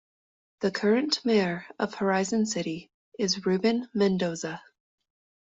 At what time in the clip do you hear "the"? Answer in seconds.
0.61-0.71